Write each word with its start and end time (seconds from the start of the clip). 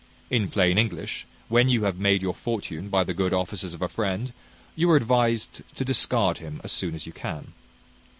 In 0.31 0.49
plain 0.49 0.79
English, 0.79 1.27
when 1.47 1.69
you 1.69 1.83
have 1.83 1.99
made 1.99 2.23
your 2.23 2.33
fortune 2.33 2.89
by 2.89 3.03
the 3.03 3.13
good 3.13 3.35
offices 3.35 3.75
of 3.75 3.83
a 3.83 3.87
friend, 3.87 4.33
you 4.75 4.89
are 4.89 4.95
advised 4.97 5.61
to 5.75 5.85
discard 5.85 6.39
him 6.39 6.59
as 6.63 6.71
soon 6.71 6.95
as 6.95 7.05
you 7.05 7.13
can. 7.13 7.53